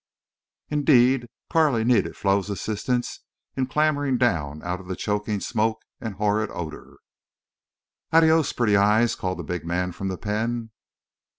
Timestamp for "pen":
10.17-10.71